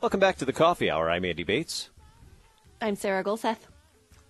Welcome 0.00 0.20
back 0.20 0.36
to 0.36 0.44
the 0.44 0.52
Coffee 0.52 0.90
Hour. 0.90 1.10
I'm 1.10 1.24
Andy 1.24 1.42
Bates. 1.42 1.90
I'm 2.80 2.94
Sarah 2.94 3.24
Gulseth. 3.24 3.56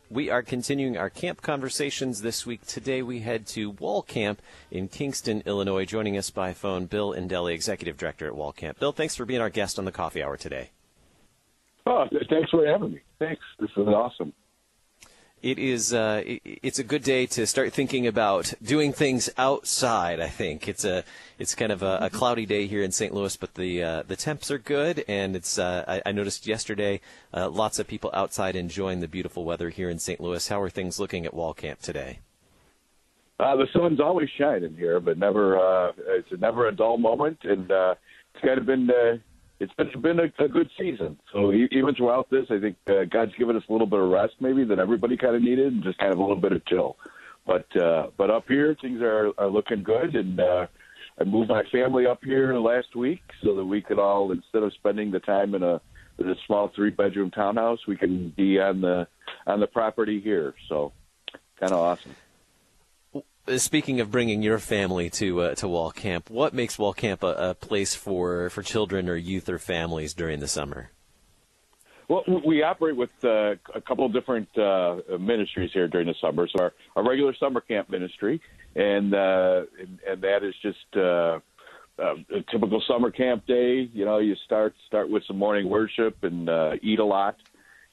We 0.08 0.30
are 0.30 0.42
continuing 0.42 0.96
our 0.96 1.11
camp 1.11 1.42
conversations 1.42 2.22
this 2.22 2.47
week. 2.47 2.65
Today 2.67 3.03
we 3.03 3.21
head 3.21 3.46
to 3.49 3.74
Walcamp 3.74 4.38
in 4.71 4.88
Kingston, 4.88 5.42
Illinois. 5.44 5.85
Joining 5.85 6.17
us 6.17 6.31
by 6.31 6.54
phone, 6.54 6.87
Bill 6.87 7.12
Indelli, 7.12 7.53
Executive 7.53 7.99
Director 7.99 8.26
at 8.26 8.33
Walcamp. 8.33 8.78
Bill, 8.78 8.92
thanks 8.92 9.15
for 9.15 9.26
being 9.26 9.42
our 9.42 9.51
guest 9.51 9.78
on 9.78 9.85
the 9.85 9.92
Coffee 9.92 10.22
Hour 10.22 10.38
today. 10.38 10.71
Oh, 11.85 12.06
thanks 12.31 12.51
for 12.51 12.67
having 12.67 12.92
me. 12.92 13.01
Thanks. 13.19 13.42
This 13.60 13.71
is 13.76 13.87
awesome 13.87 14.33
it 15.45 15.58
is 15.58 15.92
uh, 15.92 16.23
it, 16.24 16.41
it's 16.45 16.79
a 16.79 16.84
good 16.84 17.02
day 17.02 17.27
to 17.27 17.47
start 17.47 17.73
thinking 17.73 18.07
about 18.07 18.55
doing 18.62 18.95
things 18.95 19.29
outside. 19.37 20.19
I 20.19 20.29
think 20.29 20.67
it's 20.67 20.87
a 20.87 21.05
it's 21.39 21.55
kind 21.55 21.70
of 21.70 21.83
a, 21.83 21.98
a 22.01 22.11
cloudy 22.11 22.47
day 22.47 22.67
here 22.67 22.83
in 22.83 22.91
St. 22.91 23.12
Louis, 23.12 23.37
but 23.37 23.55
the 23.55 23.83
uh, 23.83 24.03
the 24.05 24.17
temps 24.17 24.51
are 24.51 24.59
good, 24.59 25.05
and 25.07 25.37
it's 25.37 25.59
uh, 25.59 25.84
I, 25.87 26.03
I, 26.07 26.12
noticed 26.12 26.47
yesterday 26.47 27.01
uh, 27.34 27.51
lots 27.51 27.79
of 27.79 27.87
people 27.87 28.11
outside 28.15 28.57
enjoying 28.57 29.01
the 29.01 29.09
beautiful 29.09 29.45
weather 29.45 29.69
here 29.69 29.91
in 29.91 29.98
St. 29.98 30.19
Louis. 30.19 30.48
How 30.48 30.62
are 30.62 30.70
things 30.70 30.98
looking 30.98 31.27
at 31.27 31.34
Walcamp 31.34 31.81
today? 31.81 32.20
Uh, 33.39 33.55
the 33.56 33.67
sun's 33.75 34.01
always 34.01 34.31
shining 34.39 34.75
here, 34.77 34.98
but 34.98 35.19
never 35.19 35.59
uh, 35.59 35.92
it's 36.09 36.41
never 36.41 36.69
a 36.69 36.75
dull 36.75 36.97
moment, 36.97 37.41
and 37.42 37.70
it's 37.70 38.42
kind 38.42 38.59
of 38.59 38.65
been 38.65 38.89
it's 39.61 39.73
been 39.75 40.01
been 40.01 40.19
a, 40.21 40.45
a 40.45 40.49
good 40.49 40.71
season. 40.79 41.19
So 41.33 41.53
even 41.53 41.95
throughout 41.95 42.29
this, 42.31 42.47
I 42.51 42.59
think 42.59 42.77
uh, 42.89 43.05
God's 43.05 43.35
given 43.37 43.57
us 43.57 43.62
a 43.69 43.73
little 43.73 43.87
bit 43.87 44.01
of 44.01 44.11
rest, 44.11 44.35
maybe 44.41 44.65
that 44.65 44.79
everybody 44.79 45.17
kind 45.17 45.37
of 45.37 45.43
needed, 45.43 45.73
and 45.73 45.83
just 45.83 45.99
kind 45.99 46.12
of 46.12 46.19
a 46.19 46.23
little 46.23 46.41
bit 46.41 46.53
of 46.53 46.65
chill. 46.67 46.97
But 47.47 47.75
uh, 47.77 48.09
but 48.17 48.31
up 48.31 48.45
here, 48.48 48.77
things 48.81 49.01
are 49.03 49.33
are 49.39 49.48
looking 49.48 49.83
good, 49.83 50.17
and 50.17 50.41
uh, 50.41 50.67
I 51.20 51.25
moved 51.25 51.51
my 51.51 51.62
family 51.70 52.06
up 52.06 52.25
here 52.25 52.55
last 52.59 52.97
week 52.97 53.23
so 53.43 53.55
that 53.55 53.65
we 53.65 53.81
could 53.81 53.98
all, 53.98 54.33
instead 54.33 54.62
of 54.62 54.73
spending 54.75 55.11
the 55.11 55.20
time 55.20 55.55
in 55.55 55.62
a 55.62 55.81
in 56.19 56.28
a 56.28 56.34
small 56.47 56.71
three 56.75 56.91
bedroom 56.91 57.31
townhouse, 57.31 57.81
we 57.87 57.97
can 57.97 58.31
be 58.37 58.59
on 58.59 58.81
the 58.81 59.06
on 59.47 59.61
the 59.61 59.67
property 59.67 60.21
here. 60.21 60.55
So 60.69 60.93
kind 61.61 61.73
of 61.73 61.78
awesome. 61.78 62.15
Uh, 63.47 63.59
speaking 63.59 64.00
of 64.00 64.11
bringing 64.11 64.42
your 64.42 64.59
family 64.59 65.11
to 65.11 65.42
uh, 65.42 65.55
to 65.55 65.69
Wall 65.69 65.91
Camp, 65.91 66.31
what 66.31 66.55
makes 66.55 66.78
Walcamp 66.78 67.23
a, 67.23 67.50
a, 67.50 67.55
place 67.55 67.95
for, 67.95 68.48
for 68.48 68.62
children 68.62 69.06
or 69.06 69.17
youth 69.17 69.50
or 69.50 69.59
families 69.59 70.14
during 70.14 70.41
the 70.41 70.48
summer? 70.48 70.91
Well, 72.09 72.22
we 72.47 72.62
operate 72.62 72.97
with 72.97 73.11
uh, 73.22 73.55
a 73.75 73.81
couple 73.87 74.06
of 74.06 74.15
different 74.15 74.48
uh, 74.56 74.97
ministries 75.19 75.70
here 75.72 75.89
during 75.89 76.06
the 76.06 76.15
summer. 76.22 76.48
So 76.48 76.62
our, 76.62 76.72
our 76.97 77.06
regular 77.06 77.34
summer 77.39 77.61
camp 77.61 77.91
ministry, 77.91 78.41
and 78.77 79.15
uh, 79.15 79.62
and, 79.78 79.98
and, 80.09 80.22
that 80.22 80.42
is 80.42 80.55
just 80.62 80.97
uh, 80.97 81.39
a 81.98 82.41
typical 82.50 82.83
summer 82.89 83.11
camp 83.11 83.47
day. 83.47 83.91
You 83.92 84.06
know, 84.06 84.19
you 84.19 84.37
start 84.47 84.75
start 84.87 85.11
with 85.11 85.22
some 85.27 85.39
morning 85.39 85.69
worship 85.69 86.17
and 86.25 86.48
eat 86.83 86.98
a 86.98 87.05
lot, 87.05 87.37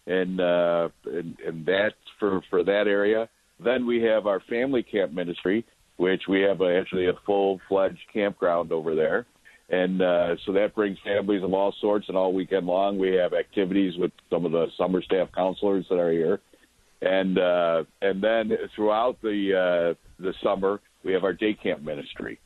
and 0.07 0.39
and, 0.39 1.38
and 1.45 1.66
that 1.66 1.94
for 2.19 2.41
for 2.49 2.63
that 2.63 2.88
area. 2.88 3.27
Then 3.63 3.85
we 3.85 4.01
have 4.03 4.27
our 4.27 4.39
family 4.49 4.83
camp 4.83 5.13
ministry, 5.13 5.65
which 5.97 6.23
we 6.27 6.41
have 6.41 6.61
a, 6.61 6.79
actually 6.79 7.07
a 7.07 7.13
full 7.25 7.59
fledged 7.67 7.99
campground 8.11 8.71
over 8.71 8.95
there. 8.95 9.25
And 9.69 10.01
uh, 10.01 10.35
so 10.45 10.51
that 10.53 10.75
brings 10.75 10.97
families 11.03 11.43
of 11.43 11.53
all 11.53 11.73
sorts, 11.79 12.09
and 12.09 12.17
all 12.17 12.33
weekend 12.33 12.65
long 12.65 12.97
we 12.97 13.13
have 13.15 13.33
activities 13.33 13.93
with 13.97 14.11
some 14.29 14.45
of 14.45 14.51
the 14.51 14.67
summer 14.77 15.01
staff 15.01 15.29
counselors 15.33 15.85
that 15.89 15.97
are 15.97 16.11
here, 16.11 16.41
and 17.01 17.37
uh, 17.37 17.83
and 18.01 18.21
then 18.21 18.51
throughout 18.75 19.21
the 19.21 19.95
uh, 19.95 20.21
the 20.21 20.33
summer 20.43 20.81
we 21.05 21.13
have 21.13 21.23
our 21.23 21.31
day 21.31 21.53
camp 21.53 21.83
ministry. 21.83 22.37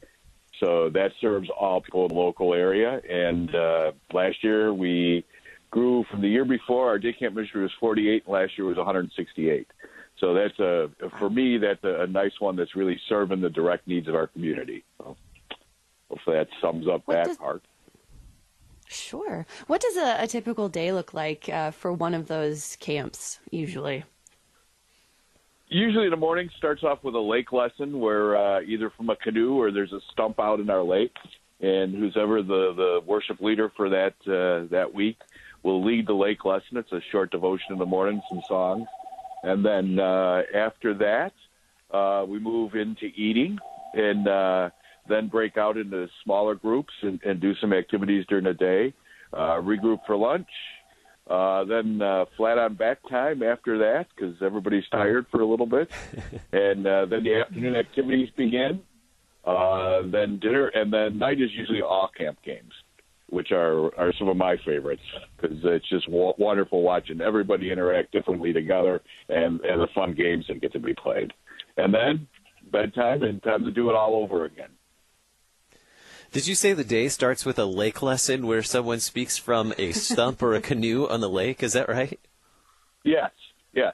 So 0.60 0.90
that 0.92 1.12
serves 1.20 1.50
all 1.50 1.82
people 1.82 2.06
in 2.06 2.10
the 2.10 2.22
local 2.22 2.54
area. 2.54 3.02
And 3.10 3.54
uh, 3.54 3.92
last 4.14 4.44
year 4.44 4.74
we 4.74 5.26
grew 5.72 6.06
from 6.10 6.22
the 6.22 6.30
year 6.30 6.46
before. 6.46 6.88
Our 6.88 7.00
day 7.00 7.14
camp 7.14 7.36
ministry 7.36 7.64
was 7.64 7.72
48, 7.80 8.24
and 8.26 8.34
last 8.34 8.54
year 8.58 8.68
was 8.68 8.78
168. 8.78 9.68
So 10.20 10.34
that's 10.34 10.58
a 10.60 10.90
for 11.20 11.30
me 11.30 11.58
that's 11.58 11.84
a, 11.84 12.04
a 12.04 12.08
nice 12.08 12.40
one 12.40 12.56
that's 12.56 12.76
really 12.76 13.00
serving 13.10 13.42
the 13.42 13.50
direct 13.50 13.88
needs 13.88 14.08
of 14.08 14.16
our 14.16 14.28
community. 14.28 14.84
So 14.98 15.18
hopefully 16.10 16.38
that 16.38 16.48
sums 16.62 16.88
up 16.88 17.02
what 17.06 17.16
that 17.16 17.26
does, 17.28 17.38
part. 17.38 17.64
Sure. 18.88 19.46
What 19.68 19.82
does 19.82 19.98
a, 19.98 20.24
a 20.24 20.28
typical 20.28 20.70
day 20.70 20.94
look 20.94 21.14
like 21.14 21.50
uh, 21.50 21.72
for 21.72 21.92
one 21.92 22.14
of 22.14 22.28
those 22.28 22.78
camps 22.78 23.40
usually? 23.52 24.04
Usually 25.68 26.06
in 26.06 26.12
the 26.12 26.18
morning 26.18 26.50
starts 26.58 26.84
off 26.84 27.04
with 27.04 27.16
a 27.16 27.20
lake 27.20 27.52
lesson 27.52 28.00
where 28.00 28.38
uh, 28.38 28.62
either 28.62 28.92
from 28.92 29.10
a 29.10 29.16
canoe 29.18 29.60
or 29.60 29.72
there's 29.72 29.92
a 29.92 30.00
stump 30.12 30.40
out 30.40 30.60
in 30.60 30.70
our 30.70 30.84
lake, 30.84 31.16
and 31.60 31.94
who's 31.94 32.16
ever 32.16 32.42
the 32.42 32.74
the 32.74 33.02
worship 33.06 33.42
leader 33.42 33.70
for 33.76 33.90
that 33.90 34.14
uh, 34.28 34.70
that 34.72 34.94
week 34.94 35.18
will 35.64 35.84
lead 35.84 36.08
the 36.08 36.14
lake 36.14 36.46
lesson. 36.46 36.78
It's 36.78 36.92
a 36.94 37.02
short 37.12 37.32
devotion 37.32 37.74
in 37.74 37.80
the 37.80 37.86
morning, 37.86 38.22
some 38.30 38.44
songs 38.48 38.88
and 39.46 39.64
then 39.64 40.00
uh, 40.00 40.42
after 40.56 40.94
that, 40.96 41.32
uh, 41.96 42.26
we 42.26 42.40
move 42.40 42.74
into 42.74 43.06
eating 43.16 43.58
and 43.94 44.28
uh, 44.28 44.70
then 45.08 45.28
break 45.28 45.56
out 45.56 45.78
into 45.78 46.08
smaller 46.24 46.56
groups 46.56 46.94
and, 47.04 47.22
and 47.24 47.40
do 47.40 47.54
some 47.62 47.72
activities 47.72 48.26
during 48.28 48.46
the 48.46 48.54
day. 48.54 48.94
Uh, 49.32 49.62
regroup 49.62 50.00
for 50.08 50.16
lunch. 50.16 50.48
Uh, 51.30 51.64
then 51.66 52.02
uh, 52.02 52.26
flat 52.38 52.58
on 52.58 52.76
back 52.76 52.98
time 53.10 53.44
after 53.44 53.78
that 53.80 54.06
because 54.16 54.36
everybody's 54.42 54.88
tired 54.92 55.26
for 55.30 55.42
a 55.42 55.46
little 55.46 55.66
bit. 55.66 55.90
and 56.52 56.86
uh, 56.88 57.06
then 57.06 57.24
the 57.24 57.36
afternoon 57.36 57.76
activities 57.76 58.30
begin. 58.36 58.82
Uh, 59.44 60.02
then 60.12 60.40
dinner, 60.40 60.68
and 60.70 60.92
then 60.92 61.20
night 61.20 61.40
is 61.40 61.52
usually 61.54 61.82
all 61.82 62.10
camp 62.18 62.38
games 62.44 62.72
which 63.30 63.52
are 63.52 63.96
are 63.98 64.14
some 64.18 64.28
of 64.28 64.38
my 64.38 64.56
favorites 64.66 65.02
because 65.36 65.58
it's 65.64 65.90
just 65.90 66.06
w- 66.06 66.34
wonderful 66.38 66.82
watching 66.82 67.22
everybody 67.22 67.72
interact 67.72 68.12
differently 68.12 68.54
together 68.54 69.02
and 69.30 69.60
and 69.62 69.82
the 69.82 69.88
fun 69.94 70.14
games 70.14 70.46
that 70.48 70.62
get 70.62 70.74
to 70.74 70.80
be 70.80 70.94
played. 70.94 71.32
And 71.78 71.94
then 71.94 72.28
bedtime 72.72 73.24
and 73.24 73.42
time 73.44 73.64
to 73.66 73.72
do 73.72 73.90
it 73.90 73.96
all 73.96 74.16
over 74.16 74.46
again. 74.46 74.70
Did 76.32 76.48
you 76.48 76.56
say 76.56 76.74
the 76.74 76.84
day 76.84 77.08
starts 77.08 77.46
with 77.46 77.58
a 77.60 77.66
lake 77.66 78.02
lesson 78.02 78.48
where 78.48 78.64
someone 78.64 79.00
speaks 79.00 79.38
from 79.38 79.74
a 79.78 79.92
stump 79.92 80.42
or 80.42 80.54
a 80.54 80.62
canoe 80.62 81.08
on 81.08 81.22
the 81.22 81.30
lake? 81.30 81.64
Is 81.64 81.74
that 81.74 81.88
right? 81.88 82.20
Yes, 83.04 83.32
yes 83.74 83.94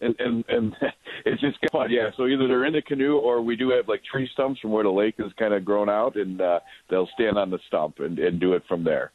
and 0.00 0.14
and, 0.18 0.44
and 0.48 0.76
it's 1.24 1.40
just 1.40 1.58
fun. 1.72 1.90
Yeah. 1.90 2.10
So 2.16 2.26
either 2.26 2.48
they're 2.48 2.64
in 2.64 2.72
the 2.72 2.82
canoe 2.82 3.16
or 3.16 3.40
we 3.42 3.56
do 3.56 3.70
have 3.70 3.88
like 3.88 4.02
tree 4.04 4.28
stumps 4.32 4.60
from 4.60 4.70
where 4.70 4.84
the 4.84 4.90
lake 4.90 5.16
is 5.18 5.32
kind 5.38 5.54
of 5.54 5.64
grown 5.64 5.88
out, 5.88 6.16
and 6.16 6.40
uh, 6.40 6.60
they'll 6.90 7.08
stand 7.14 7.38
on 7.38 7.50
the 7.50 7.58
stump 7.66 7.98
and, 8.00 8.18
and 8.18 8.40
do 8.40 8.54
it 8.54 8.62
from 8.68 8.84
there. 8.84 9.12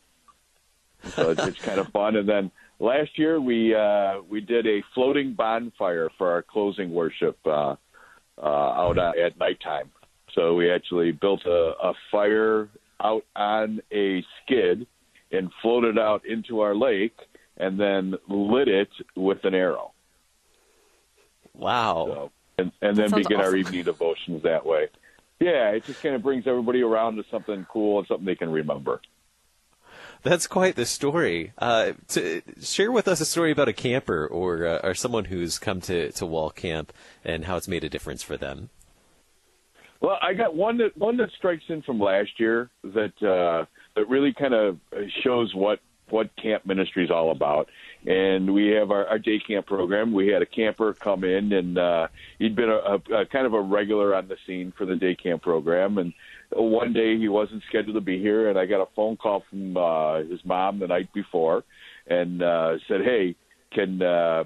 So 1.15 1.31
it's, 1.31 1.45
it's 1.45 1.59
kind 1.59 1.79
of 1.79 1.87
fun. 1.89 2.15
And 2.15 2.27
then 2.27 2.51
last 2.79 3.17
year 3.17 3.39
we 3.39 3.73
uh, 3.75 4.21
we 4.29 4.41
did 4.41 4.67
a 4.67 4.83
floating 4.93 5.33
bonfire 5.33 6.09
for 6.17 6.31
our 6.31 6.41
closing 6.41 6.93
worship 6.93 7.37
uh, 7.45 7.75
uh, 8.37 8.41
out 8.41 8.97
at 8.97 9.37
nighttime. 9.37 9.91
So 10.35 10.53
we 10.55 10.71
actually 10.71 11.11
built 11.11 11.45
a, 11.45 11.73
a 11.81 11.93
fire 12.11 12.69
out 13.01 13.23
on 13.35 13.81
a 13.91 14.23
skid 14.43 14.85
and 15.31 15.49
floated 15.61 15.97
out 15.97 16.25
into 16.25 16.59
our 16.61 16.75
lake 16.75 17.15
and 17.57 17.79
then 17.79 18.15
lit 18.27 18.67
it 18.67 18.89
with 19.15 19.43
an 19.43 19.53
arrow. 19.53 19.91
Wow. 21.59 22.05
So, 22.07 22.31
and, 22.57 22.71
and 22.81 22.97
then 22.97 23.11
begin 23.11 23.37
awesome. 23.37 23.51
our 23.51 23.55
evening 23.55 23.83
devotions 23.83 24.43
that 24.43 24.65
way. 24.65 24.87
Yeah, 25.39 25.69
it 25.69 25.85
just 25.85 26.01
kind 26.01 26.15
of 26.15 26.23
brings 26.23 26.47
everybody 26.47 26.81
around 26.81 27.15
to 27.17 27.23
something 27.31 27.65
cool 27.69 27.99
and 27.99 28.07
something 28.07 28.25
they 28.25 28.35
can 28.35 28.51
remember. 28.51 29.01
That's 30.21 30.47
quite 30.47 30.75
the 30.75 30.85
story. 30.85 31.53
Uh, 31.57 31.93
to 32.09 32.41
share 32.61 32.91
with 32.91 33.07
us 33.07 33.21
a 33.21 33.25
story 33.25 33.51
about 33.51 33.69
a 33.69 33.73
camper 33.73 34.27
or 34.27 34.65
uh, 34.65 34.79
or 34.83 34.93
someone 34.93 35.25
who's 35.25 35.57
come 35.57 35.79
to, 35.81 36.11
to 36.11 36.25
Walcamp 36.25 36.89
and 37.23 37.45
how 37.45 37.55
it's 37.55 37.69
made 37.69 37.85
a 37.85 37.89
difference 37.89 38.21
for 38.21 38.35
them. 38.35 38.69
Well, 40.01 40.17
I 40.21 40.33
got 40.33 40.55
one 40.55 40.77
that 40.79 40.97
one 40.97 41.15
that 41.17 41.29
strikes 41.37 41.63
in 41.69 41.81
from 41.83 41.99
last 41.99 42.31
year 42.37 42.69
that 42.83 43.13
uh, 43.23 43.65
that 43.95 44.09
really 44.09 44.33
kind 44.33 44.53
of 44.53 44.79
shows 45.23 45.53
what 45.55 45.79
what 46.11 46.35
camp 46.35 46.65
ministry 46.65 47.03
is 47.05 47.11
all 47.11 47.31
about 47.31 47.69
and 48.05 48.53
we 48.53 48.67
have 48.67 48.91
our, 48.91 49.05
our 49.07 49.19
day 49.19 49.39
camp 49.39 49.65
program. 49.65 50.13
We 50.13 50.27
had 50.27 50.41
a 50.41 50.45
camper 50.45 50.93
come 50.93 51.23
in, 51.23 51.51
and 51.51 51.77
uh, 51.77 52.07
he'd 52.37 52.55
been 52.55 52.69
a, 52.69 52.77
a, 52.77 53.21
a 53.21 53.25
kind 53.25 53.45
of 53.45 53.53
a 53.53 53.61
regular 53.61 54.15
on 54.15 54.27
the 54.27 54.37
scene 54.47 54.71
for 54.77 54.85
the 54.85 54.95
day 54.95 55.15
camp 55.15 55.41
program. 55.41 55.97
And 55.97 56.13
one 56.51 56.93
day 56.93 57.17
he 57.17 57.27
wasn't 57.27 57.63
scheduled 57.67 57.95
to 57.95 58.01
be 58.01 58.19
here, 58.19 58.49
and 58.49 58.57
I 58.57 58.65
got 58.65 58.81
a 58.81 58.87
phone 58.95 59.17
call 59.17 59.43
from 59.49 59.75
uh, 59.75 60.19
his 60.19 60.43
mom 60.45 60.79
the 60.79 60.87
night 60.87 61.11
before, 61.13 61.63
and 62.07 62.41
uh, 62.41 62.77
said, 62.87 63.01
"Hey, 63.01 63.35
can 63.73 64.01
uh, 64.01 64.45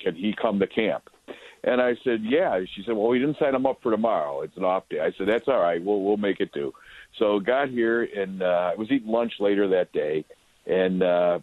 can 0.00 0.14
he 0.14 0.34
come 0.40 0.60
to 0.60 0.66
camp?" 0.68 1.10
And 1.64 1.80
I 1.80 1.96
said, 2.04 2.20
"Yeah." 2.22 2.60
She 2.76 2.84
said, 2.86 2.96
"Well, 2.96 3.08
we 3.08 3.18
didn't 3.18 3.38
sign 3.40 3.56
him 3.56 3.66
up 3.66 3.82
for 3.82 3.90
tomorrow. 3.90 4.42
It's 4.42 4.56
an 4.56 4.64
off 4.64 4.88
day." 4.88 5.00
I 5.00 5.10
said, 5.18 5.26
"That's 5.26 5.48
all 5.48 5.60
right. 5.60 5.82
We'll 5.82 6.02
we'll 6.02 6.16
make 6.16 6.38
it 6.38 6.52
do." 6.52 6.72
So 7.18 7.40
got 7.40 7.70
here, 7.70 8.04
and 8.04 8.40
uh, 8.40 8.70
I 8.72 8.74
was 8.76 8.92
eating 8.92 9.10
lunch 9.10 9.32
later 9.40 9.66
that 9.68 9.92
day, 9.92 10.24
and 10.68 11.02
uh, 11.02 11.38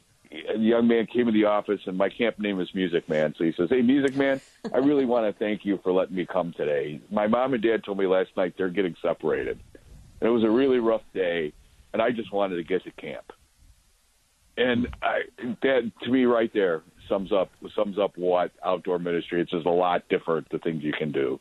a 0.53 0.57
young 0.57 0.87
man 0.87 1.07
came 1.07 1.27
in 1.27 1.33
the 1.33 1.45
office, 1.45 1.81
and 1.85 1.97
my 1.97 2.09
camp 2.09 2.39
name 2.39 2.59
is 2.59 2.69
Music 2.73 3.07
Man. 3.09 3.33
So 3.37 3.43
he 3.43 3.53
says, 3.57 3.69
"Hey, 3.69 3.81
Music 3.81 4.15
Man, 4.15 4.39
I 4.73 4.77
really 4.77 5.05
want 5.13 5.25
to 5.25 5.37
thank 5.37 5.65
you 5.65 5.79
for 5.83 5.91
letting 5.91 6.15
me 6.15 6.25
come 6.25 6.53
today. 6.55 7.01
My 7.11 7.27
mom 7.27 7.53
and 7.53 7.63
dad 7.63 7.83
told 7.83 7.97
me 7.97 8.07
last 8.07 8.29
night 8.37 8.53
they're 8.57 8.69
getting 8.69 8.95
separated, 9.01 9.59
and 10.21 10.27
it 10.27 10.31
was 10.31 10.43
a 10.43 10.49
really 10.49 10.79
rough 10.79 11.03
day, 11.13 11.53
and 11.93 12.01
I 12.01 12.11
just 12.11 12.31
wanted 12.31 12.57
to 12.57 12.63
get 12.63 12.83
to 12.83 12.91
camp." 12.91 13.31
And 14.57 14.87
I, 15.01 15.21
that 15.63 15.91
to 16.03 16.09
me, 16.09 16.25
right 16.25 16.51
there, 16.53 16.81
sums 17.09 17.31
up 17.31 17.51
sums 17.75 17.97
up 17.99 18.17
what 18.17 18.51
outdoor 18.63 18.99
ministry. 18.99 19.41
It's 19.41 19.51
just 19.51 19.65
a 19.65 19.71
lot 19.71 20.07
different 20.09 20.49
the 20.49 20.59
things 20.59 20.83
you 20.83 20.93
can 20.93 21.11
do, 21.11 21.39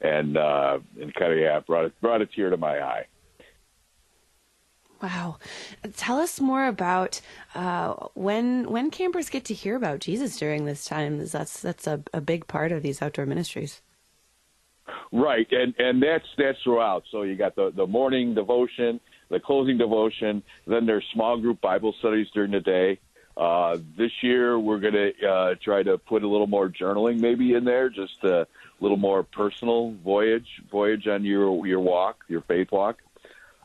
and 0.00 0.36
uh, 0.36 0.78
and 1.00 1.14
kind 1.14 1.32
of 1.32 1.38
yeah 1.38 1.60
brought 1.60 1.92
brought 2.00 2.22
a 2.22 2.26
tear 2.26 2.50
to 2.50 2.56
my 2.56 2.80
eye. 2.80 3.06
Wow, 5.02 5.38
tell 5.96 6.18
us 6.18 6.40
more 6.40 6.66
about 6.66 7.20
uh, 7.54 7.94
when 8.14 8.70
when 8.70 8.90
campers 8.90 9.30
get 9.30 9.46
to 9.46 9.54
hear 9.54 9.74
about 9.74 10.00
Jesus 10.00 10.36
during 10.36 10.66
this 10.66 10.84
time. 10.84 11.24
That's 11.26 11.60
that's 11.60 11.86
a, 11.86 12.02
a 12.12 12.20
big 12.20 12.46
part 12.46 12.70
of 12.70 12.82
these 12.82 13.00
outdoor 13.00 13.24
ministries. 13.24 13.80
Right, 15.10 15.46
and 15.50 15.74
and 15.78 16.02
that's 16.02 16.26
that's 16.36 16.58
throughout. 16.62 17.04
So 17.10 17.22
you 17.22 17.34
got 17.34 17.56
the 17.56 17.70
the 17.74 17.86
morning 17.86 18.34
devotion, 18.34 19.00
the 19.30 19.40
closing 19.40 19.78
devotion, 19.78 20.42
then 20.66 20.84
there's 20.84 21.04
small 21.14 21.40
group 21.40 21.60
Bible 21.60 21.94
studies 21.98 22.26
during 22.34 22.50
the 22.50 22.60
day. 22.60 22.98
Uh, 23.36 23.78
this 23.96 24.10
year, 24.22 24.58
we're 24.58 24.80
going 24.80 24.92
to 24.92 25.26
uh, 25.26 25.54
try 25.64 25.82
to 25.82 25.96
put 25.96 26.22
a 26.22 26.28
little 26.28 26.46
more 26.46 26.68
journaling 26.68 27.20
maybe 27.20 27.54
in 27.54 27.64
there, 27.64 27.88
just 27.88 28.22
a 28.24 28.46
little 28.80 28.98
more 28.98 29.22
personal 29.22 29.94
voyage, 30.04 30.48
voyage 30.70 31.06
on 31.06 31.24
your 31.24 31.66
your 31.66 31.80
walk, 31.80 32.24
your 32.28 32.42
faith 32.42 32.70
walk. 32.70 32.98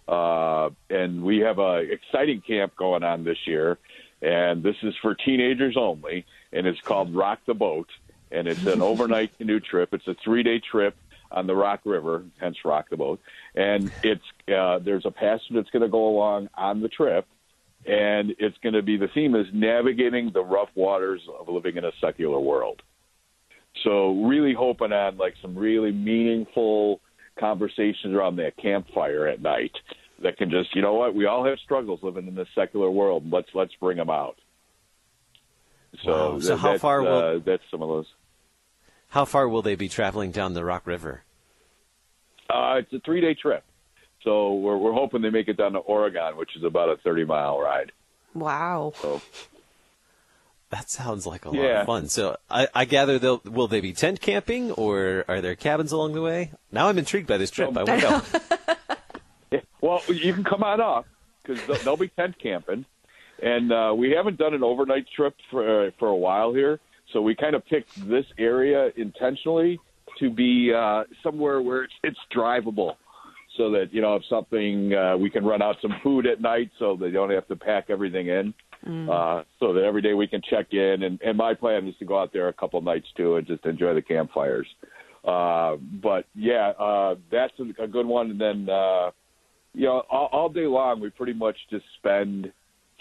Uh, 0.07 0.69
and 0.89 1.23
we 1.23 1.39
have 1.39 1.59
a 1.59 1.77
exciting 1.77 2.41
camp 2.41 2.75
going 2.75 3.03
on 3.03 3.23
this 3.23 3.37
year, 3.45 3.77
and 4.21 4.61
this 4.63 4.75
is 4.83 4.93
for 5.01 5.15
teenagers 5.15 5.75
only, 5.77 6.25
and 6.53 6.67
it's 6.67 6.79
called 6.81 7.13
Rock 7.15 7.39
the 7.47 7.53
Boat, 7.53 7.89
and 8.31 8.47
it's 8.47 8.65
an 8.65 8.81
overnight 8.81 9.37
canoe 9.37 9.59
trip. 9.59 9.93
It's 9.93 10.07
a 10.07 10.15
three 10.23 10.43
day 10.43 10.59
trip 10.59 10.95
on 11.31 11.47
the 11.47 11.55
Rock 11.55 11.81
River, 11.85 12.23
hence 12.39 12.57
Rock 12.63 12.89
the 12.89 12.97
Boat, 12.97 13.19
and 13.55 13.91
it's 14.03 14.23
uh, 14.47 14.79
there's 14.79 15.05
a 15.05 15.11
pastor 15.11 15.55
that's 15.55 15.69
going 15.71 15.81
to 15.83 15.89
go 15.89 16.07
along 16.07 16.49
on 16.55 16.81
the 16.81 16.89
trip. 16.89 17.25
And 17.87 18.33
it's 18.39 18.57
going 18.63 18.73
to 18.73 18.81
be 18.81 18.97
the 18.97 19.09
theme 19.09 19.35
is 19.35 19.45
navigating 19.53 20.31
the 20.31 20.41
rough 20.43 20.69
waters 20.73 21.21
of 21.39 21.47
living 21.49 21.77
in 21.77 21.85
a 21.85 21.91
secular 22.01 22.39
world. 22.39 22.81
So 23.83 24.23
really 24.23 24.53
hoping 24.53 24.91
on 24.91 25.17
like 25.17 25.35
some 25.41 25.55
really 25.55 25.91
meaningful 25.91 26.99
conversations 27.39 28.13
around 28.13 28.37
that 28.37 28.57
campfire 28.57 29.27
at 29.27 29.41
night 29.41 29.71
that 30.21 30.37
can 30.37 30.49
just 30.49 30.75
you 30.75 30.81
know 30.81 30.93
what 30.93 31.13
we 31.13 31.25
all 31.25 31.45
have 31.45 31.57
struggles 31.59 31.99
living 32.01 32.27
in 32.27 32.35
this 32.35 32.47
secular 32.55 32.89
world. 32.89 33.23
Let's 33.31 33.49
let's 33.53 33.73
bring 33.79 33.97
them 33.97 34.09
out. 34.09 34.37
So, 36.03 36.33
wow. 36.33 36.39
so 36.39 36.57
how 36.57 36.77
far 36.77 37.01
will 37.01 37.37
uh, 37.37 37.39
that's 37.45 37.63
some 37.71 37.81
of 37.81 37.89
those. 37.89 38.07
How 39.09 39.25
far 39.25 39.47
will 39.47 39.61
they 39.61 39.75
be 39.75 39.87
traveling 39.87 40.31
down 40.31 40.53
the 40.53 40.65
Rock 40.65 40.87
River? 40.87 41.23
Uh, 42.49 42.75
it's 42.79 42.93
a 42.93 42.99
three 42.99 43.21
day 43.21 43.33
trip. 43.33 43.63
So 44.23 44.55
we're 44.55 44.77
we're 44.77 44.93
hoping 44.93 45.21
they 45.21 45.29
make 45.29 45.47
it 45.47 45.57
down 45.57 45.73
to 45.73 45.79
Oregon, 45.79 46.35
which 46.37 46.55
is 46.55 46.63
about 46.63 46.89
a 46.89 46.97
30 46.97 47.25
mile 47.25 47.59
ride. 47.59 47.91
Wow. 48.33 48.93
So 49.01 49.21
that 50.69 50.89
sounds 50.89 51.25
like 51.25 51.45
a 51.45 51.49
lot 51.49 51.65
of 51.65 51.85
fun. 51.85 52.09
So 52.09 52.37
I, 52.49 52.67
I 52.73 52.85
gather 52.85 53.19
they'll 53.19 53.41
will 53.45 53.67
they 53.67 53.81
be 53.81 53.93
tent 53.93 54.21
camping 54.21 54.71
or 54.71 55.25
are 55.27 55.41
there 55.41 55.55
cabins 55.55 55.91
along 55.91 56.13
the 56.13 56.21
way? 56.21 56.51
Now 56.71 56.87
I'm 56.89 56.97
intrigued 56.97 57.27
by 57.27 57.37
this 57.37 57.51
trip. 57.51 57.73
So, 57.73 57.79
I 57.79 57.83
want 57.83 58.01
to 58.01 58.09
know. 58.09 58.85
yeah, 59.51 59.59
well, 59.81 60.01
you 60.07 60.33
can 60.33 60.43
come 60.43 60.63
on 60.63 60.81
up 60.81 61.05
because 61.43 61.65
they'll, 61.65 61.77
they'll, 61.77 61.97
be 61.97 62.07
tent 62.09 62.35
camping, 62.41 62.85
and 63.41 63.71
uh, 63.71 63.93
we 63.95 64.11
haven't 64.11 64.37
done 64.37 64.53
an 64.53 64.63
overnight 64.63 65.05
trip 65.15 65.35
for 65.51 65.87
uh, 65.87 65.91
for 65.99 66.07
a 66.07 66.15
while 66.15 66.53
here. 66.53 66.79
So 67.13 67.21
we 67.21 67.35
kind 67.35 67.55
of 67.55 67.65
picked 67.65 67.93
this 68.09 68.25
area 68.37 68.91
intentionally 68.97 69.79
to 70.19 70.29
be 70.29 70.73
uh, 70.73 71.03
somewhere 71.21 71.61
where 71.61 71.83
it's, 71.83 71.93
it's 72.03 72.19
drivable 72.35 72.95
so 73.57 73.71
that 73.71 73.93
you 73.93 74.01
know 74.01 74.15
if 74.15 74.23
something 74.29 74.93
uh, 74.93 75.15
we 75.17 75.29
can 75.29 75.45
run 75.45 75.61
out 75.61 75.77
some 75.81 75.95
food 76.03 76.25
at 76.25 76.41
night 76.41 76.71
so 76.79 76.97
they 76.99 77.11
don't 77.11 77.29
have 77.29 77.47
to 77.47 77.55
pack 77.55 77.89
everything 77.89 78.27
in 78.27 78.53
mm. 78.85 79.09
uh, 79.09 79.43
so 79.59 79.73
that 79.73 79.83
every 79.83 80.01
day 80.01 80.13
we 80.13 80.27
can 80.27 80.41
check 80.49 80.67
in 80.71 81.03
and, 81.03 81.21
and 81.21 81.37
my 81.37 81.53
plan 81.53 81.87
is 81.87 81.95
to 81.99 82.05
go 82.05 82.19
out 82.19 82.31
there 82.33 82.47
a 82.47 82.53
couple 82.53 82.81
nights 82.81 83.07
too 83.15 83.35
and 83.35 83.47
just 83.47 83.65
enjoy 83.65 83.93
the 83.93 84.01
campfires 84.01 84.67
uh, 85.25 85.75
but 86.01 86.25
yeah 86.35 86.69
uh, 86.79 87.15
that's 87.31 87.53
a 87.79 87.87
good 87.87 88.05
one 88.05 88.31
and 88.31 88.41
then 88.41 88.69
uh, 88.69 89.11
you 89.73 89.85
know 89.85 90.03
all, 90.09 90.29
all 90.31 90.49
day 90.49 90.67
long 90.67 90.99
we 90.99 91.09
pretty 91.09 91.33
much 91.33 91.57
just 91.69 91.85
spend 91.97 92.51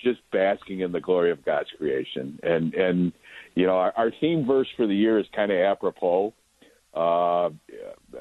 just 0.02 0.20
basking 0.32 0.80
in 0.80 0.92
the 0.92 1.00
glory 1.00 1.30
of 1.30 1.44
God's 1.44 1.68
creation 1.78 2.38
and 2.42 2.74
and 2.74 3.12
you 3.54 3.66
know 3.66 3.76
our, 3.76 3.92
our 3.96 4.10
theme 4.20 4.46
verse 4.46 4.68
for 4.76 4.86
the 4.86 4.94
year 4.94 5.18
is 5.18 5.26
kind 5.34 5.52
of 5.52 5.58
apropos 5.58 6.32
uh, 6.94 7.50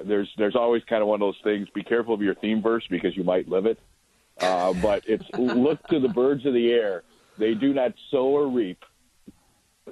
there's 0.06 0.30
there's 0.38 0.56
always 0.56 0.82
kind 0.90 1.02
of 1.02 1.08
one 1.08 1.22
of 1.22 1.28
those 1.28 1.40
things. 1.44 1.68
Be 1.76 1.84
careful 1.84 2.14
of 2.14 2.22
your 2.22 2.36
theme 2.36 2.62
verse 2.62 2.84
because 2.90 3.16
you 3.16 3.24
might 3.24 3.48
live 3.48 3.66
it. 3.66 3.78
Uh, 4.40 4.74
but 4.82 5.04
it's 5.06 5.24
look 5.38 5.86
to 5.88 6.00
the 6.00 6.10
birds 6.10 6.46
of 6.46 6.54
the 6.54 6.72
air; 6.72 7.04
they 7.38 7.54
do 7.54 7.74
not 7.74 7.94
sow 8.12 8.26
or 8.26 8.48
reap. 8.48 8.84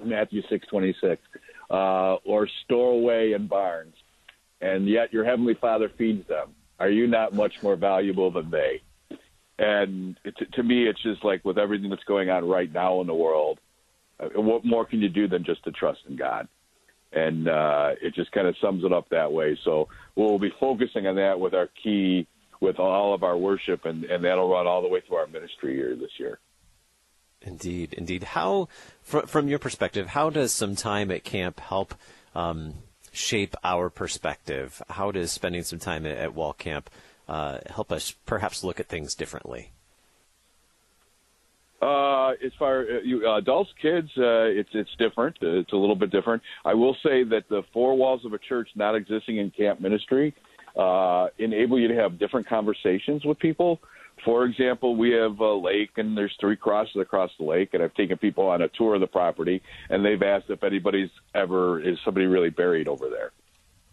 Matthew 0.04 0.42
six 0.50 0.66
twenty 0.68 0.96
six, 1.02 1.22
uh, 1.70 2.16
or 2.24 2.48
store 2.64 2.94
away 2.94 3.34
in 3.34 3.48
barns, 3.48 3.96
and 4.62 4.88
yet 4.88 5.12
your 5.12 5.26
heavenly 5.26 5.54
Father 5.54 5.92
feeds 5.98 6.26
them. 6.28 6.56
Are 6.80 6.90
you 6.90 7.08
not 7.08 7.34
much 7.34 7.62
more 7.62 7.76
valuable 7.76 8.32
than 8.32 8.50
they? 8.50 8.82
And 9.60 10.18
it, 10.24 10.36
to 10.54 10.64
me, 10.64 10.88
it's 10.88 11.04
just 11.04 11.24
like 11.24 11.44
with 11.44 11.58
everything 11.58 11.90
that's 11.90 12.04
going 12.06 12.30
on 12.30 12.48
right 12.48 12.72
now 12.72 13.02
in 13.02 13.08
the 13.08 13.14
world, 13.14 13.60
uh, 14.20 14.42
what 14.42 14.66
more 14.66 14.86
can 14.86 15.02
you 15.02 15.10
do 15.10 15.28
than 15.28 15.44
just 15.44 15.64
to 15.66 15.72
trust 15.72 16.00
in 16.08 16.16
God? 16.16 16.48
and 17.14 17.48
uh, 17.48 17.92
it 18.02 18.14
just 18.16 18.32
kind 18.32 18.48
of 18.48 18.56
sums 18.62 18.84
it 18.84 18.94
up 18.94 19.10
that 19.10 19.32
way. 19.32 19.58
So 19.64 19.90
we'll 20.16 20.40
be 20.40 20.54
focusing 20.60 21.08
on 21.08 21.16
that 21.16 21.40
with 21.40 21.54
our 21.54 21.70
key, 21.84 22.28
with 22.62 22.80
all 22.80 23.14
of 23.14 23.24
our 23.24 23.38
worship, 23.38 23.86
and, 23.86 24.06
and 24.06 24.24
that'll 24.24 24.50
run 24.50 24.68
all 24.68 24.82
the 24.82 24.88
way 24.88 25.02
through 25.06 25.18
our 25.18 25.28
ministry 25.28 25.76
year 25.76 25.96
this 25.96 26.12
year. 26.18 26.40
Indeed, 27.44 27.94
indeed. 27.94 28.24
How, 28.24 28.68
fr- 29.02 29.26
from 29.26 29.48
your 29.48 29.60
perspective, 29.60 30.08
how 30.08 30.30
does 30.30 30.54
some 30.54 30.76
time 30.76 31.12
at 31.12 31.24
camp 31.24 31.60
help 31.60 31.96
um, 32.36 32.76
shape 33.12 33.56
our 33.64 33.90
perspective? 33.90 34.82
How 34.90 35.12
does 35.12 35.32
spending 35.32 35.64
some 35.64 35.80
time 35.80 36.06
at, 36.06 36.18
at 36.18 36.36
Walcamp 36.36 36.86
uh, 37.28 37.60
help 37.68 37.92
us 37.92 38.12
perhaps 38.26 38.64
look 38.64 38.80
at 38.80 38.88
things 38.88 39.16
differently? 39.16 39.72
Uh, 41.82 42.34
as 42.46 42.52
far 42.60 42.82
uh, 42.82 43.00
you, 43.04 43.28
uh, 43.28 43.38
adults, 43.38 43.72
kids, 43.82 44.10
uh, 44.16 44.44
it's 44.44 44.70
it's 44.74 44.96
different. 45.00 45.36
It's 45.42 45.74
a 45.74 45.76
little 45.76 45.96
bit 45.96 46.12
different. 46.12 46.44
I 46.64 46.76
will 46.76 46.96
say 47.02 47.24
that 47.24 47.50
the 47.50 47.64
four 47.74 47.98
walls 47.98 48.24
of 48.24 48.34
a 48.34 48.38
church 48.38 48.70
not 48.76 48.94
existing 48.94 49.38
in 49.38 49.50
camp 49.50 49.82
ministry 49.82 50.36
uh, 50.78 51.28
enable 51.40 51.80
you 51.80 51.88
to 51.88 51.96
have 51.96 52.20
different 52.20 52.46
conversations 52.46 53.26
with 53.26 53.40
people. 53.40 53.80
For 54.24 54.46
example, 54.46 54.96
we 54.96 55.12
have 55.12 55.40
a 55.40 55.54
lake, 55.54 55.92
and 55.98 56.16
there's 56.16 56.36
three 56.40 56.56
crosses 56.56 56.98
across 56.98 57.32
the 57.40 57.46
lake, 57.46 57.74
and 57.74 57.82
I've 57.82 57.94
taken 57.96 58.18
people 58.18 58.48
on 58.48 58.62
a 58.62 58.68
tour 58.68 58.96
of 58.96 59.02
the 59.02 59.08
property, 59.08 59.62
and 59.90 60.06
they've 60.06 60.22
asked 60.22 60.50
if 60.50 60.64
anybody's 60.64 61.10
ever 61.34 61.80
is 61.80 61.98
somebody 62.06 62.28
really 62.28 62.52
buried 62.52 62.88
over 62.88 63.10
there, 63.10 63.32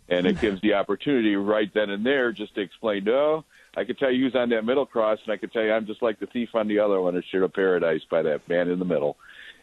and 0.08 0.26
it 0.26 0.40
gives 0.40 0.60
the 0.60 0.74
opportunity 0.74 1.34
right 1.36 1.72
then 1.72 1.88
and 1.90 2.04
there 2.04 2.32
just 2.32 2.54
to 2.56 2.60
explain, 2.60 3.04
no, 3.04 3.44
I 3.76 3.84
could 3.84 3.98
tell 3.98 4.10
you 4.10 4.24
who's 4.24 4.34
on 4.34 4.50
that 4.50 4.64
middle 4.64 4.86
cross, 4.86 5.18
and 5.24 5.32
I 5.32 5.36
could 5.36 5.52
tell 5.52 5.62
you 5.62 5.72
I'm 5.72 5.86
just 5.86 6.02
like 6.02 6.18
the 6.18 6.26
thief 6.26 6.50
on 6.54 6.68
the 6.68 6.80
other 6.80 7.00
one, 7.00 7.16
a 7.16 7.22
share 7.22 7.44
of 7.44 7.52
paradise 7.52 8.02
by 8.10 8.22
that 8.22 8.48
man 8.48 8.68
in 8.68 8.78
the 8.78 8.84
middle. 8.84 9.16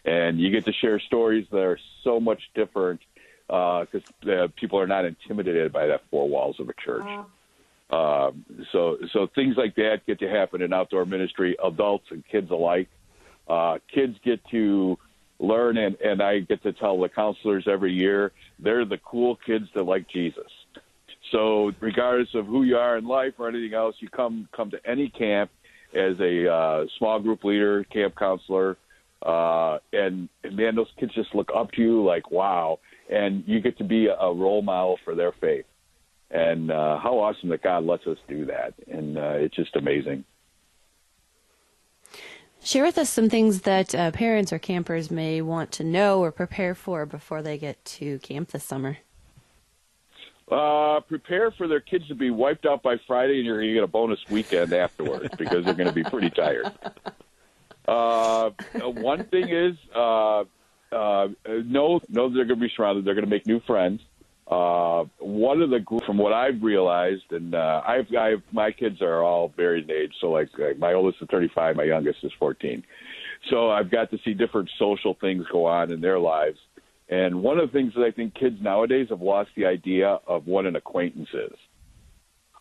And 0.03 0.39
you 0.39 0.51
get 0.51 0.65
to 0.65 0.73
share 0.73 0.99
stories 0.99 1.47
that 1.51 1.61
are 1.61 1.79
so 2.03 2.19
much 2.19 2.41
different 2.53 3.01
because 3.47 4.01
uh, 4.27 4.47
people 4.55 4.79
are 4.79 4.87
not 4.87 5.05
intimidated 5.05 5.73
by 5.73 5.87
that 5.87 6.01
four 6.09 6.29
walls 6.29 6.59
of 6.59 6.69
a 6.69 6.73
church. 6.73 7.03
Uh, 7.89 8.31
so, 8.71 8.97
so 9.13 9.27
things 9.35 9.55
like 9.57 9.75
that 9.75 9.97
get 10.07 10.19
to 10.19 10.27
happen 10.27 10.61
in 10.61 10.73
outdoor 10.73 11.05
ministry, 11.05 11.55
adults 11.63 12.05
and 12.11 12.23
kids 12.31 12.49
alike. 12.51 12.89
Uh, 13.47 13.77
kids 13.93 14.15
get 14.23 14.39
to 14.49 14.97
learn, 15.39 15.77
and, 15.77 15.95
and 16.03 16.21
I 16.21 16.39
get 16.39 16.63
to 16.63 16.73
tell 16.73 16.99
the 16.99 17.09
counselors 17.09 17.65
every 17.71 17.93
year 17.93 18.31
they're 18.59 18.85
the 18.85 18.97
cool 19.05 19.37
kids 19.45 19.65
that 19.75 19.83
like 19.83 20.07
Jesus. 20.09 20.49
So, 21.31 21.71
regardless 21.79 22.29
of 22.33 22.45
who 22.45 22.63
you 22.63 22.77
are 22.77 22.97
in 22.97 23.05
life 23.05 23.33
or 23.37 23.49
anything 23.49 23.73
else, 23.73 23.95
you 23.99 24.09
come 24.09 24.47
come 24.55 24.71
to 24.71 24.77
any 24.85 25.09
camp 25.09 25.51
as 25.93 26.19
a 26.19 26.51
uh, 26.51 26.85
small 26.97 27.19
group 27.19 27.43
leader, 27.43 27.83
camp 27.85 28.15
counselor, 28.17 28.77
uh, 29.25 29.79
and, 29.91 30.29
and 30.43 30.55
man, 30.55 30.75
those 30.75 30.87
kids 30.99 31.13
just 31.15 31.33
look 31.33 31.49
up 31.55 31.71
to 31.71 31.81
you 31.81 32.03
like 32.03 32.29
wow, 32.31 32.79
and 33.11 33.43
you 33.47 33.59
get 33.59 33.77
to 33.79 33.83
be 33.83 34.07
a 34.07 34.31
role 34.31 34.61
model 34.61 34.97
for 35.03 35.15
their 35.15 35.33
faith. 35.41 35.65
And 36.31 36.71
uh, 36.71 36.97
how 36.97 37.19
awesome 37.19 37.49
that 37.49 37.61
God 37.61 37.85
lets 37.85 38.07
us 38.07 38.17
do 38.27 38.45
that, 38.45 38.73
and 38.87 39.17
uh, 39.17 39.35
it's 39.35 39.55
just 39.55 39.75
amazing. 39.75 40.25
Share 42.63 42.83
with 42.83 42.97
us 42.97 43.11
some 43.11 43.29
things 43.29 43.61
that 43.61 43.93
uh, 43.93 44.09
parents 44.09 44.51
or 44.51 44.57
campers 44.57 45.11
may 45.11 45.39
want 45.39 45.71
to 45.73 45.83
know 45.83 46.23
or 46.23 46.31
prepare 46.31 46.73
for 46.73 47.05
before 47.05 47.43
they 47.43 47.59
get 47.59 47.85
to 47.85 48.17
camp 48.19 48.49
this 48.49 48.63
summer. 48.63 48.97
Uh, 50.51 50.99
prepare 51.01 51.51
for 51.51 51.67
their 51.67 51.79
kids 51.79 52.07
to 52.07 52.15
be 52.15 52.31
wiped 52.31 52.65
out 52.65 52.81
by 52.81 52.97
Friday, 53.05 53.37
and 53.37 53.45
you're 53.45 53.57
going 53.57 53.67
to 53.67 53.73
get 53.75 53.83
a 53.83 53.87
bonus 53.87 54.19
weekend 54.29 54.73
afterwards 54.73 55.29
because 55.37 55.63
they're 55.63 55.75
going 55.75 55.87
to 55.87 55.93
be 55.93 56.03
pretty 56.03 56.31
tired. 56.31 56.71
Uh, 57.87 58.49
one 58.81 59.25
thing 59.25 59.49
is, 59.49 59.75
uh, 59.95 60.43
uh, 60.91 61.27
know 61.45 61.99
know 62.09 62.29
they're 62.29 62.45
going 62.45 62.59
to 62.59 62.67
be 62.67 62.71
surrounded. 62.75 63.05
They're 63.05 63.15
going 63.15 63.25
to 63.25 63.29
make 63.29 63.45
new 63.45 63.59
friends. 63.59 64.01
Uh, 64.47 65.05
one 65.19 65.61
of 65.61 65.71
the 65.71 65.79
from 66.05 66.19
what 66.19 66.31
I've 66.31 66.61
realized, 66.61 67.31
and 67.31 67.55
uh, 67.55 67.81
I've, 67.85 68.05
I've 68.15 68.43
my 68.51 68.71
kids 68.71 69.01
are 69.01 69.23
all 69.23 69.51
varied 69.57 69.89
in 69.89 69.95
age. 69.95 70.13
So 70.21 70.27
like, 70.27 70.49
like 70.57 70.77
my 70.77 70.93
oldest 70.93 71.21
is 71.21 71.27
35, 71.31 71.75
my 71.75 71.83
youngest 71.83 72.19
is 72.23 72.31
14. 72.37 72.83
So 73.49 73.71
I've 73.71 73.89
got 73.89 74.11
to 74.11 74.19
see 74.23 74.33
different 74.33 74.69
social 74.77 75.17
things 75.19 75.45
go 75.51 75.65
on 75.65 75.91
in 75.91 75.99
their 75.99 76.19
lives. 76.19 76.59
And 77.09 77.41
one 77.41 77.59
of 77.59 77.71
the 77.71 77.73
things 77.73 77.93
that 77.95 78.03
I 78.03 78.11
think 78.11 78.35
kids 78.35 78.57
nowadays 78.61 79.07
have 79.09 79.21
lost 79.21 79.49
the 79.55 79.65
idea 79.65 80.19
of 80.27 80.47
what 80.47 80.65
an 80.65 80.75
acquaintance 80.75 81.29
is. 81.33 81.57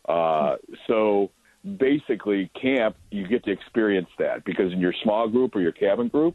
Uh, 0.07 0.57
so 0.87 1.31
basically, 1.79 2.51
camp, 2.61 2.97
you 3.11 3.27
get 3.27 3.45
to 3.45 3.51
experience 3.51 4.09
that 4.19 4.45
because 4.45 4.73
in 4.73 4.81
your 4.81 4.95
small 5.03 5.29
group 5.29 5.57
or 5.57 5.61
your 5.61 5.73
cabin 5.73 6.09
group, 6.09 6.35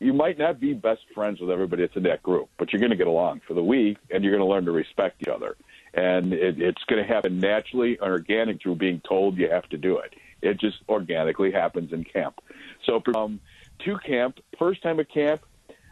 you 0.00 0.14
might 0.14 0.38
not 0.38 0.58
be 0.58 0.72
best 0.72 1.02
friends 1.14 1.40
with 1.40 1.50
everybody 1.50 1.82
that's 1.82 1.94
in 1.94 2.02
that 2.04 2.22
group, 2.22 2.48
but 2.58 2.72
you're 2.72 2.80
going 2.80 2.90
to 2.90 2.96
get 2.96 3.06
along 3.06 3.42
for 3.46 3.52
the 3.52 3.62
week 3.62 3.98
and 4.10 4.24
you're 4.24 4.34
going 4.34 4.46
to 4.46 4.50
learn 4.50 4.64
to 4.64 4.72
respect 4.72 5.20
each 5.20 5.28
other. 5.28 5.56
And 5.92 6.32
it, 6.32 6.60
it's 6.60 6.82
going 6.84 7.06
to 7.06 7.08
happen 7.08 7.38
naturally 7.38 7.98
and 8.00 8.10
organic 8.10 8.62
through 8.62 8.76
being 8.76 9.02
told 9.06 9.36
you 9.36 9.50
have 9.50 9.68
to 9.68 9.76
do 9.76 9.98
it. 9.98 10.14
It 10.40 10.58
just 10.58 10.78
organically 10.88 11.52
happens 11.52 11.92
in 11.92 12.04
camp. 12.04 12.40
So 12.86 13.02
um, 13.14 13.40
to 13.84 13.98
camp, 13.98 14.38
first 14.58 14.82
time 14.82 14.98
at 15.00 15.12
camp, 15.12 15.42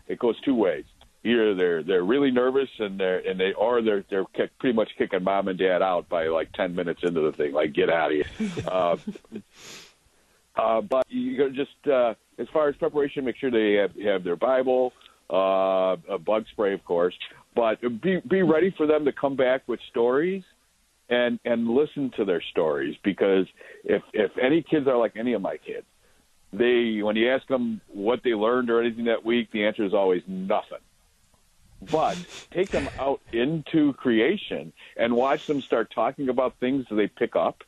it 0.06 0.18
goes 0.18 0.40
two 0.40 0.54
ways. 0.54 0.84
Either 1.24 1.54
they're 1.54 1.82
they're 1.82 2.04
really 2.04 2.30
nervous 2.30 2.70
and 2.78 2.98
they're 2.98 3.18
and 3.18 3.38
they 3.38 3.52
are 3.52 3.82
they're 3.82 4.04
they're 4.08 4.24
kick, 4.36 4.56
pretty 4.60 4.74
much 4.74 4.88
kicking 4.96 5.24
mom 5.24 5.48
and 5.48 5.58
dad 5.58 5.82
out 5.82 6.08
by 6.08 6.28
like 6.28 6.52
ten 6.52 6.74
minutes 6.76 7.00
into 7.02 7.20
the 7.20 7.32
thing, 7.32 7.52
like 7.52 7.72
get 7.72 7.90
out 7.90 8.12
of 8.12 8.16
here. 8.16 8.50
uh, 8.68 8.96
uh, 10.56 10.80
but 10.80 11.04
you 11.08 11.38
got 11.38 11.52
just 11.52 11.92
uh, 11.92 12.14
as 12.38 12.46
far 12.52 12.68
as 12.68 12.76
preparation, 12.76 13.24
make 13.24 13.36
sure 13.36 13.50
they 13.50 13.74
have, 13.80 13.90
have 14.04 14.24
their 14.24 14.36
Bible, 14.36 14.92
uh, 15.30 15.96
a 16.08 16.18
bug 16.18 16.44
spray, 16.52 16.72
of 16.72 16.84
course. 16.84 17.14
But 17.54 17.80
be 18.02 18.20
be 18.28 18.42
ready 18.42 18.72
for 18.76 18.86
them 18.86 19.04
to 19.04 19.12
come 19.12 19.36
back 19.36 19.66
with 19.66 19.80
stories 19.90 20.42
and 21.08 21.38
and 21.44 21.68
listen 21.68 22.10
to 22.16 22.24
their 22.24 22.42
stories 22.50 22.96
because 23.02 23.46
if 23.84 24.02
if 24.12 24.30
any 24.40 24.62
kids 24.62 24.86
are 24.86 24.96
like 24.96 25.16
any 25.16 25.32
of 25.32 25.42
my 25.42 25.56
kids, 25.56 25.86
they 26.52 27.00
when 27.02 27.16
you 27.16 27.30
ask 27.30 27.46
them 27.48 27.80
what 27.88 28.20
they 28.22 28.34
learned 28.34 28.70
or 28.70 28.82
anything 28.82 29.06
that 29.06 29.24
week, 29.24 29.50
the 29.52 29.64
answer 29.64 29.84
is 29.84 29.94
always 29.94 30.22
nothing. 30.26 30.78
But 31.90 32.18
take 32.54 32.70
them 32.70 32.88
out 32.98 33.20
into 33.32 33.92
creation 33.94 34.72
and 34.96 35.14
watch 35.14 35.40
them 35.46 35.62
start 35.62 35.90
talking 35.94 36.28
about 36.28 36.54
things 36.60 36.84
that 36.90 36.96
they 36.96 37.06
pick 37.06 37.36
up, 37.36 37.62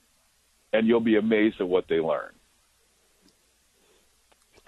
and 0.73 0.87
you'll 0.87 1.01
be 1.01 1.17
amazed 1.17 1.57
at 1.61 1.69
what 1.69 1.85
they 1.89 2.01
learn. 2.01 2.31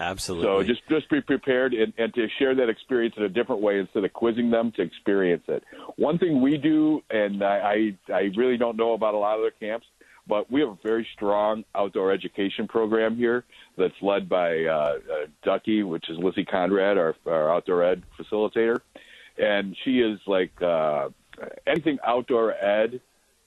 Absolutely. 0.02 0.46
So 0.46 0.62
just 0.64 0.80
just 0.88 1.08
be 1.10 1.20
prepared 1.20 1.74
and, 1.74 1.92
and 1.96 2.12
to 2.14 2.26
share 2.40 2.56
that 2.56 2.68
experience 2.68 3.14
in 3.16 3.22
a 3.22 3.28
different 3.28 3.62
way 3.62 3.78
instead 3.78 4.02
of 4.02 4.12
quizzing 4.12 4.50
them 4.50 4.72
to 4.72 4.82
experience 4.82 5.44
it. 5.46 5.62
One 5.94 6.18
thing 6.18 6.42
we 6.42 6.58
do, 6.58 7.02
and 7.08 7.40
I 7.44 7.94
I, 8.08 8.12
I 8.12 8.20
really 8.36 8.56
don't 8.56 8.76
know 8.76 8.94
about 8.94 9.14
a 9.14 9.18
lot 9.18 9.34
of 9.34 9.42
other 9.42 9.52
camps, 9.52 9.86
but 10.26 10.50
we 10.50 10.60
have 10.60 10.70
a 10.70 10.78
very 10.82 11.06
strong 11.14 11.64
outdoor 11.76 12.10
education 12.10 12.66
program 12.66 13.16
here 13.16 13.44
that's 13.78 13.94
led 14.02 14.28
by 14.28 14.64
uh, 14.64 14.72
uh, 14.72 14.96
Ducky, 15.44 15.84
which 15.84 16.10
is 16.10 16.18
Lizzie 16.18 16.44
Conrad, 16.44 16.98
our, 16.98 17.14
our 17.26 17.54
outdoor 17.54 17.84
ed 17.84 18.02
facilitator, 18.18 18.80
and 19.38 19.76
she 19.84 20.00
is 20.00 20.18
like 20.26 20.50
uh, 20.60 21.10
anything 21.64 21.98
outdoor 22.04 22.54
ed. 22.54 23.00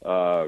Uh, 0.06 0.48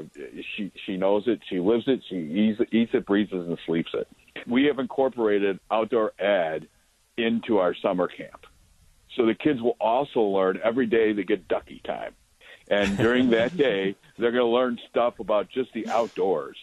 she 0.56 0.72
she 0.86 0.96
knows 0.96 1.24
it. 1.26 1.40
She 1.50 1.60
lives 1.60 1.84
it. 1.86 2.00
She 2.08 2.16
eats, 2.16 2.60
eats 2.72 2.92
it, 2.94 3.04
breathes 3.04 3.32
it, 3.32 3.40
and 3.40 3.58
sleeps 3.66 3.90
it 3.92 4.08
we 4.46 4.64
have 4.64 4.78
incorporated 4.78 5.58
outdoor 5.70 6.12
ed 6.18 6.68
into 7.16 7.58
our 7.58 7.74
summer 7.74 8.08
camp. 8.08 8.46
So 9.16 9.26
the 9.26 9.34
kids 9.34 9.60
will 9.60 9.76
also 9.80 10.20
learn 10.20 10.60
every 10.62 10.86
day 10.86 11.12
they 11.12 11.24
get 11.24 11.48
ducky 11.48 11.80
time. 11.84 12.14
And 12.70 12.96
during 12.96 13.30
that 13.30 13.56
day, 13.56 13.96
they're 14.18 14.32
going 14.32 14.44
to 14.44 14.46
learn 14.46 14.78
stuff 14.90 15.18
about 15.18 15.48
just 15.50 15.72
the 15.72 15.88
outdoors. 15.88 16.56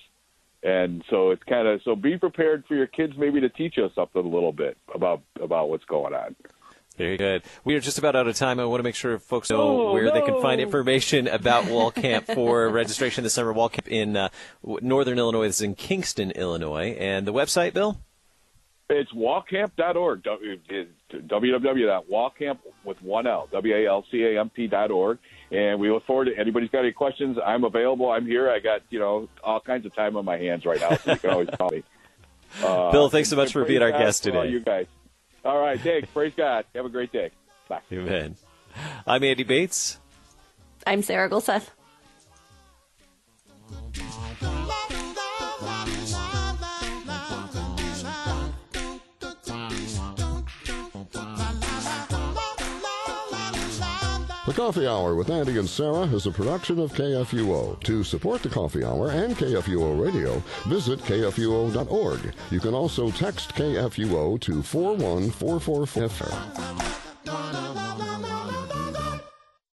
And 0.64 1.04
so 1.10 1.30
it's 1.30 1.44
kind 1.44 1.68
of 1.68 1.82
so 1.84 1.96
be 1.96 2.18
prepared 2.18 2.66
for 2.68 2.76
your 2.76 2.88
kids 2.88 3.14
maybe 3.18 3.40
to 3.42 3.50
teach 3.50 3.78
us 3.78 3.92
something 3.94 4.26
a 4.26 4.28
little 4.28 4.52
bit 4.52 4.78
about 4.94 5.22
about 5.40 5.70
what's 5.70 5.86
going 5.86 6.16
on. 6.16 6.36
Very 6.98 7.18
good. 7.18 7.44
We 7.66 7.76
are 7.76 7.82
just 7.82 7.98
about 7.98 8.16
out 8.16 8.28
of 8.28 8.36
time. 8.38 8.60
I 8.60 8.66
want 8.66 8.80
to 8.80 8.84
make 8.84 8.96
sure 8.96 9.20
folks 9.20 9.50
know 9.50 9.90
oh, 9.90 9.94
where 9.94 10.06
no. 10.06 10.14
they 10.14 10.22
can 10.22 10.42
find 10.42 10.62
information 10.62 11.28
about 11.28 11.66
Walcamp 11.66 12.34
for 12.34 12.70
registration 12.72 13.24
this 13.24 13.34
summer. 13.34 13.54
Walcamp 13.54 13.88
in 13.88 14.16
uh, 14.16 14.30
Northern 14.64 15.20
Illinois. 15.20 15.48
This 15.48 15.58
is 15.58 15.62
in 15.64 15.76
Kingston, 15.76 16.32
Illinois. 16.32 16.96
And 16.98 17.28
the 17.28 17.34
website, 17.34 17.74
Bill? 17.74 17.98
It's 18.90 19.12
walcamp.org. 19.12 20.24
www.walcamp 21.12 22.58
with 22.84 23.02
one 23.02 23.28
L, 23.28 23.50
W-A-L-C-A-M-P 23.52 24.68
dot 24.68 24.92
org. 24.92 25.18
And 25.52 25.80
we 25.80 25.92
look 25.92 26.06
forward 26.06 26.26
to 26.26 26.38
anybody's 26.38 26.70
got 26.70 26.80
any 26.80 26.92
questions. 26.94 27.38
I'm 27.44 27.64
available. 27.66 28.10
I'm 28.12 28.26
here. 28.26 28.50
I 28.50 28.60
got, 28.60 28.82
you 28.90 29.00
know, 29.00 29.28
all 29.44 29.60
kinds 29.60 29.86
of 29.86 29.96
time 29.96 30.16
on 30.16 30.24
my 30.24 30.38
hands 30.38 30.66
right 30.66 30.80
now, 30.80 30.96
so 30.96 31.12
you 31.12 31.18
can 31.18 31.30
always 31.32 31.50
call 31.58 31.72
me. 31.72 31.84
Uh, 32.64 32.90
Bill, 32.90 33.10
thanks 33.10 33.28
so 33.28 33.36
much 33.36 33.52
for 33.52 33.66
being 33.66 33.82
our 33.82 33.92
guest 33.92 34.24
today. 34.24 34.48
you 34.48 34.62
guys. 34.62 34.86
All 35.46 35.60
right, 35.60 35.80
thanks. 35.80 36.10
Praise 36.10 36.34
God. 36.36 36.66
Have 36.74 36.86
a 36.86 36.90
great 36.90 37.12
day. 37.12 37.30
Bye. 37.70 37.82
Amen. 37.92 38.36
I'm 39.06 39.24
Andy 39.24 39.44
Bates. 39.44 40.00
I'm 40.88 41.04
Sarah 41.04 41.30
Gulseth. 41.30 41.70
The 54.46 54.54
Coffee 54.54 54.86
Hour 54.86 55.16
with 55.16 55.32
Andy 55.32 55.58
and 55.58 55.68
Sarah 55.68 56.04
is 56.04 56.28
a 56.28 56.32
production 56.32 56.78
of 56.78 56.94
KFUO. 56.94 57.82
To 57.82 58.04
support 58.04 58.44
the 58.44 58.50
Coffee 58.50 58.84
Hour 58.84 59.10
and 59.10 59.36
KFUO 59.36 60.00
Radio, 60.00 60.38
visit 60.68 61.00
kfuo.org. 61.00 62.32
You 62.52 62.60
can 62.60 62.76
also 62.76 63.10
text 63.10 63.56
KFUO 63.56 64.40
to 64.42 64.62
41444. 64.62 66.65